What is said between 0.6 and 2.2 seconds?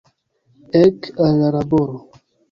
Ek, al la laboro!